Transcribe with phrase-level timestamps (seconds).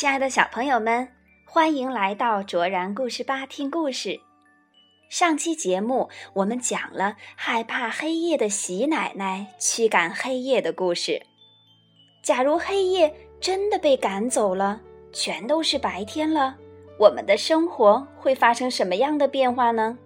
[0.00, 1.06] 亲爱的小朋友们，
[1.44, 4.18] 欢迎来到卓然故事吧听故事。
[5.10, 11.20] 上期节目我们讲了害怕黑夜的喜奶奶驱赶黑夜的故事。
[12.22, 14.80] 假如黑夜真的被赶走了，
[15.12, 16.56] 全都是白天了，
[16.98, 19.98] 我们的生活会发生什么样的变化呢？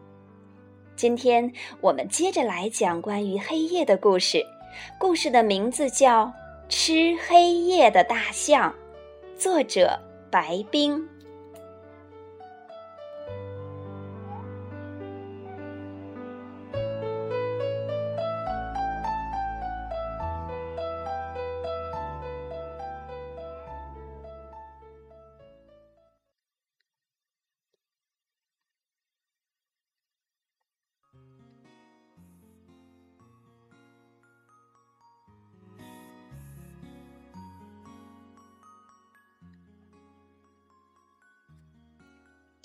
[0.97, 1.49] 今天
[1.81, 4.45] 我们接着来讲关于黑夜的故事。
[4.99, 6.25] 故事的名字叫
[6.69, 8.73] 《吃黑夜的大象》。
[9.45, 11.07] 作者白冰。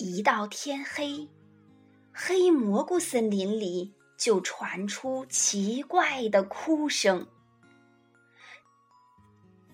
[0.09, 1.29] 一到天黑，
[2.11, 7.27] 黑蘑菇森林里就传出奇怪的哭声。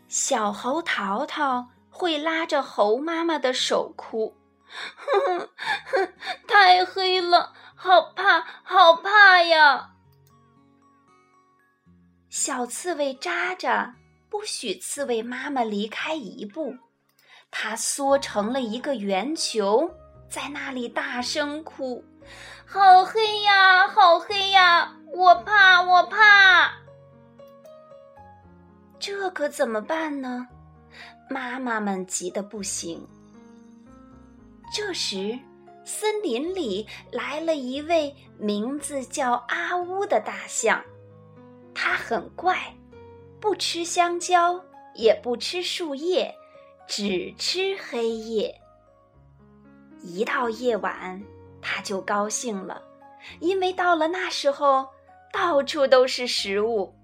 [0.09, 4.35] 小猴淘淘会拉着猴妈妈的手哭
[4.67, 5.49] ：“哼
[5.85, 6.13] 哼，
[6.45, 9.93] 太黑了，好怕，好怕呀！”
[12.29, 13.93] 小刺猬喳喳
[14.29, 16.75] 不许刺猬妈妈离开一步，
[17.49, 19.89] 它缩成了一个圆球。
[20.35, 22.03] 在那里大声哭，
[22.65, 24.93] 好黑呀，好黑呀！
[25.13, 26.73] 我怕，我怕。
[28.99, 30.45] 这可怎么办呢？
[31.29, 33.07] 妈妈们急得不行。
[34.73, 35.39] 这时，
[35.85, 40.83] 森林里来了一位名字叫阿乌的大象，
[41.73, 42.75] 它很怪，
[43.39, 44.61] 不吃香蕉，
[44.95, 46.35] 也不吃树叶，
[46.89, 48.53] 只吃黑夜。
[50.01, 51.21] 一到夜晚，
[51.61, 52.81] 他就高兴了，
[53.39, 54.87] 因为到了那时候，
[55.31, 56.95] 到处都是食物。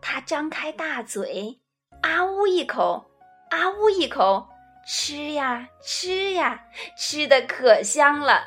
[0.00, 1.60] 他张开大嘴，
[2.02, 3.10] 啊呜一口，
[3.50, 4.46] 啊呜一口，
[4.86, 6.64] 吃呀吃呀，
[6.96, 8.44] 吃的可香了。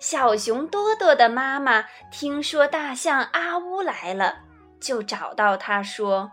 [0.00, 4.44] 小熊多多的妈妈听说大象阿乌来了，
[4.80, 6.30] 就找到他说：“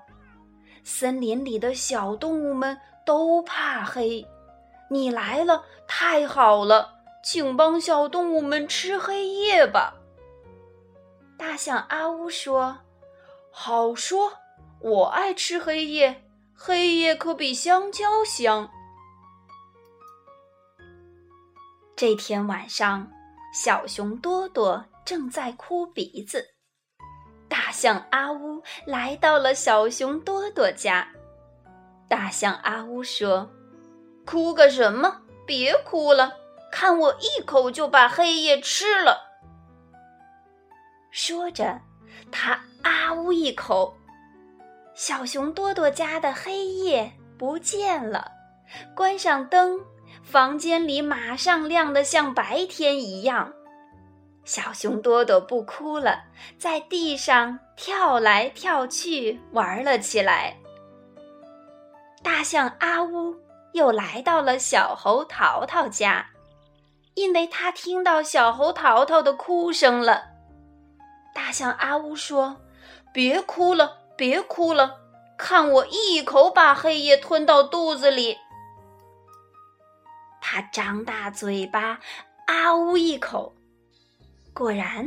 [0.86, 4.24] 森林里的小动物们都怕黑。”
[4.96, 9.96] 你来了，太好了，请帮小动物们吃黑夜吧。
[11.38, 12.78] 大象阿乌说
[13.52, 14.32] ：“好说，
[14.80, 16.24] 我爱吃黑夜，
[16.56, 18.70] 黑夜可比香蕉香。”
[21.94, 23.12] 这天晚上，
[23.54, 26.46] 小熊多多正在哭鼻子，
[27.50, 31.06] 大象阿乌来到了小熊多多家。
[32.08, 33.50] 大象阿乌说。
[34.26, 35.22] 哭个什么？
[35.46, 36.34] 别哭了，
[36.72, 39.22] 看我一口就把黑夜吃了。
[41.12, 41.80] 说着，
[42.32, 43.96] 他啊呜一口，
[44.96, 48.32] 小熊多多家的黑夜不见了。
[48.96, 49.80] 关上灯，
[50.24, 53.54] 房间里马上亮得像白天一样。
[54.44, 56.24] 小熊多多不哭了，
[56.58, 60.58] 在地上跳来跳去玩了起来。
[62.24, 63.36] 大象阿呜。
[63.76, 66.28] 又来到了小猴淘淘家，
[67.14, 70.28] 因为他听到小猴淘淘的哭声了。
[71.34, 72.62] 大象阿呜说
[73.14, 75.02] ：“别哭了，别哭了，
[75.38, 78.38] 看我一口把黑夜吞到肚子里。”
[80.40, 82.00] 他张大嘴巴，
[82.48, 83.54] 啊呜一口，
[84.54, 85.06] 果然，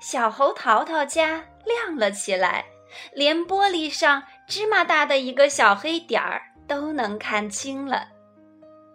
[0.00, 2.64] 小猴淘淘家亮了起来，
[3.12, 6.47] 连玻璃上芝麻大的一个小黑点儿。
[6.68, 8.08] 都能看清了，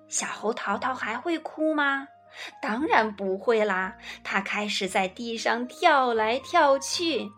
[0.07, 2.07] 小猴淘淘还会哭吗？
[2.61, 3.95] 当然不会啦！
[4.23, 7.31] 它开始在地上跳来跳去。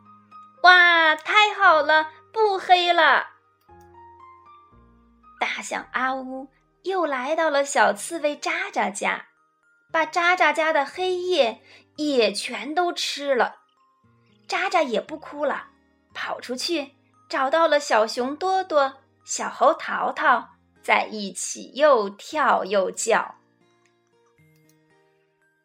[0.64, 3.28] 哇，太好了，不黑了！
[5.40, 6.48] 大象阿呜
[6.84, 9.26] 又来到了小刺猬渣渣家，
[9.92, 11.62] 把渣渣家的黑夜
[11.98, 13.58] 也全都吃了。
[14.48, 15.68] 渣渣也不哭了，
[16.14, 16.96] 跑出去
[17.28, 19.05] 找到了小熊多多。
[19.26, 20.50] 小猴淘淘
[20.84, 23.34] 在一起又跳又叫，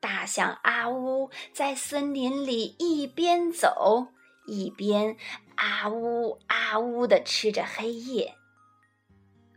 [0.01, 4.07] 大象阿呜在森林里一边走
[4.47, 5.15] 一边
[5.57, 8.35] 啊呜啊呜的吃着黑夜。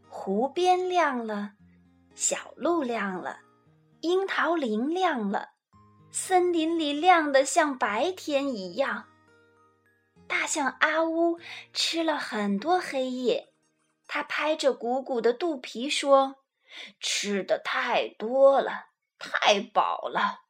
[0.10, 1.54] 湖边亮了，
[2.14, 3.40] 小路亮了，
[4.02, 5.52] 樱桃林亮了，
[6.12, 9.06] 森林里亮得像白天一样。
[10.28, 11.40] 大象阿呜
[11.72, 13.53] 吃了很多黑夜。
[14.14, 16.36] 他拍着鼓鼓的肚皮说
[17.02, 20.44] ：“吃的太多了，太饱了。”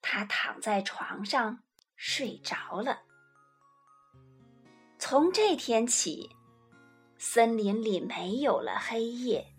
[0.00, 1.64] 他躺在床上
[1.96, 3.00] 睡着了。
[5.00, 6.30] 从这天起，
[7.18, 9.52] 森林里没有了黑夜，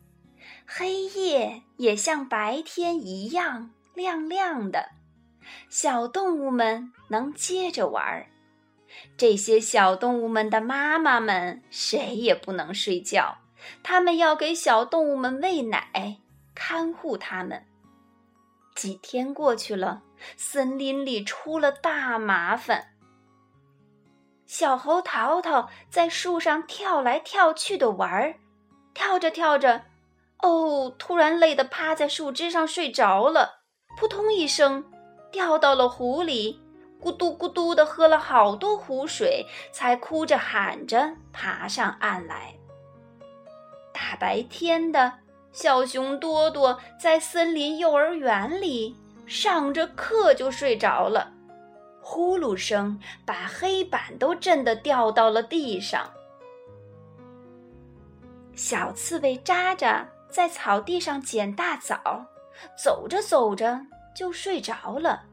[0.65, 4.91] 黑夜也像白天一样亮亮的。
[5.67, 8.32] 小动物们能接着玩儿。
[9.17, 13.37] 这些小动物们的妈妈们谁也不能睡觉，
[13.83, 16.17] 他们要给小动物们喂奶，
[16.55, 17.65] 看护它们。
[18.75, 20.01] 几天过去了，
[20.35, 22.95] 森林里出了大麻烦。
[24.47, 28.35] 小猴淘淘在树上跳来跳去的玩儿，
[28.93, 29.83] 跳着跳着，
[30.41, 33.63] 哦，突然累得趴在树枝上睡着了，
[33.97, 34.83] 扑通一声
[35.31, 36.62] 掉到了湖里。
[37.03, 42.55] 咕嘟咕嘟的喝了好多湖水，才哭着喊着爬上岸来。
[43.91, 45.11] 大白天的，
[45.51, 48.95] 小熊多多在森林幼儿园里
[49.25, 51.33] 上着课就睡着了，
[52.01, 56.09] 呼噜声把黑板都震得掉到了地上。
[58.55, 62.25] 小刺猬渣渣在草地上捡大枣，
[62.81, 63.81] 走着走着
[64.15, 65.23] 就睡着了。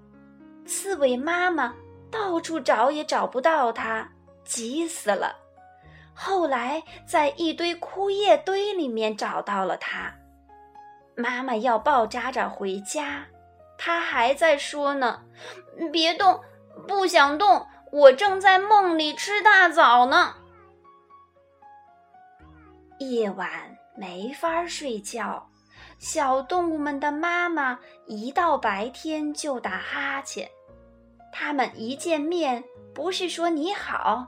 [0.66, 1.74] 刺猬妈妈
[2.10, 4.08] 到处找也找不到它，
[4.44, 5.36] 急死了。
[6.14, 10.14] 后来在一堆枯叶堆里面找到了它。
[11.16, 13.26] 妈妈要抱渣渣回家，
[13.76, 15.22] 它还在说呢
[15.92, 16.40] ：“别动，
[16.86, 20.36] 不想动，我正在梦里吃大枣呢。”
[23.00, 25.49] 夜晚没法睡觉，
[26.00, 30.50] 小动物们的妈妈一到白天就打哈欠。
[31.30, 32.64] 他们一见面，
[32.94, 34.26] 不是说你好，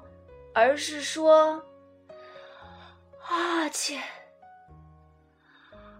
[0.55, 1.65] 而是说
[3.27, 3.99] “阿切，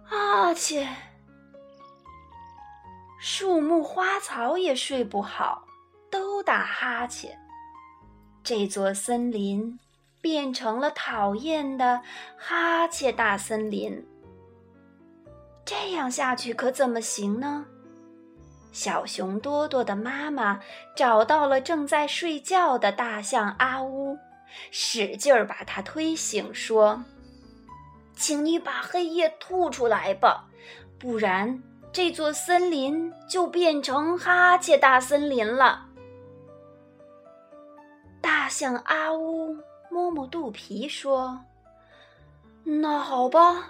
[0.09, 0.87] 阿切”。
[3.19, 5.65] 树木花草也睡不好，
[6.11, 7.35] 都打哈欠。
[8.43, 9.79] 这座森林
[10.21, 12.03] 变成了讨厌的
[12.37, 14.07] 哈欠大森林。
[15.65, 17.65] 这样下去可怎么行呢？
[18.71, 20.59] 小熊多多的妈妈
[20.95, 24.17] 找到了正在睡觉的大象阿乌，
[24.71, 27.03] 使劲儿把它推醒，说
[28.17, 30.45] ：“请你把黑夜吐出来吧，
[30.97, 31.61] 不然
[31.91, 35.85] 这座森林就变成哈欠大森林了。”
[38.19, 39.55] 大象阿乌
[39.91, 41.39] 摸摸肚皮说
[42.65, 43.69] ：“那好吧。”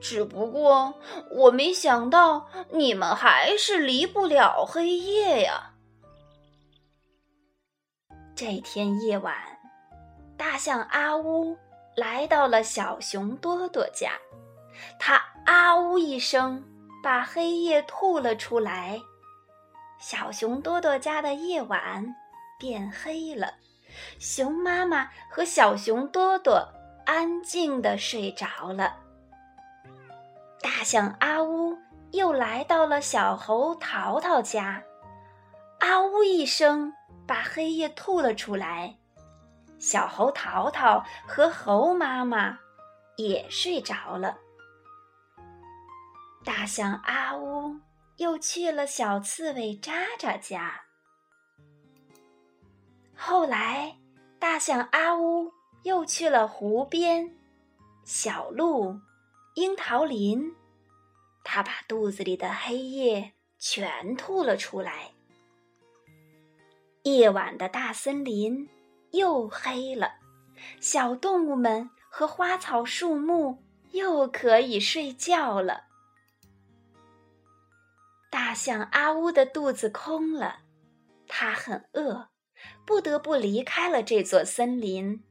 [0.00, 0.94] 只不过
[1.30, 5.74] 我没想到，你们还是离不了黑夜呀。
[8.34, 9.36] 这天夜晚，
[10.36, 11.56] 大象阿乌
[11.94, 14.12] 来到了小熊多多家，
[14.98, 16.64] 他啊呜一声，
[17.02, 18.98] 把黑夜吐了出来。
[20.00, 22.14] 小熊多多家的夜晚
[22.58, 23.52] 变黑了，
[24.18, 26.66] 熊妈妈和小熊多多
[27.04, 28.96] 安静的睡着了。
[30.62, 31.78] 大象阿乌
[32.12, 34.82] 又来到了小猴淘淘家，
[35.78, 36.92] 啊呜一声，
[37.26, 38.98] 把黑夜吐了出来。
[39.78, 42.58] 小猴淘淘和猴妈妈
[43.16, 44.36] 也睡着了。
[46.44, 47.76] 大象阿乌
[48.16, 50.82] 又去了小刺猬渣渣家。
[53.16, 53.96] 后来，
[54.38, 55.52] 大象阿乌
[55.84, 57.34] 又去了湖边，
[58.04, 59.00] 小鹿。
[59.60, 60.54] 樱桃林，
[61.44, 65.10] 他把肚子里的黑夜全吐了出来。
[67.02, 68.66] 夜晚的大森林
[69.10, 70.14] 又黑了，
[70.80, 75.84] 小动物们和花草树木又可以睡觉了。
[78.30, 80.60] 大象阿乌的肚子空了，
[81.28, 82.30] 它很饿，
[82.86, 85.22] 不得不离开了这座森林，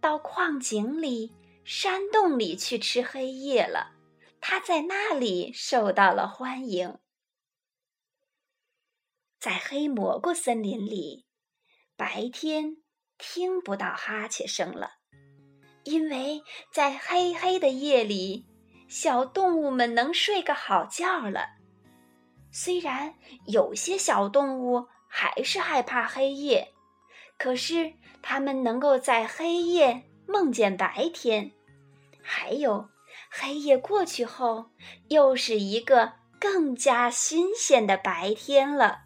[0.00, 1.34] 到矿井里。
[1.64, 3.92] 山洞里去吃黑夜了，
[4.40, 6.98] 他在那里受到了欢迎。
[9.38, 11.26] 在黑蘑菇森林里，
[11.96, 12.78] 白天
[13.18, 14.92] 听不到哈欠声了，
[15.84, 16.42] 因为
[16.72, 18.46] 在黑黑的夜里，
[18.88, 21.46] 小动物们能睡个好觉了。
[22.52, 23.14] 虽然
[23.46, 26.72] 有些小动物还是害怕黑夜，
[27.38, 30.08] 可是它们能够在黑夜。
[30.26, 31.52] 梦见白天，
[32.22, 32.88] 还有
[33.30, 34.66] 黑夜过去后，
[35.08, 39.02] 又是一个更加新鲜的白天了。